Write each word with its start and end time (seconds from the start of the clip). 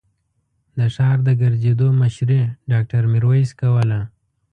د 0.77 0.79
ښار 0.95 1.17
د 1.27 1.29
ګرځېدو 1.41 1.87
مشري 2.01 2.41
ډاکټر 2.71 3.03
ميرويس 3.13 3.51
کوله. 3.61 3.99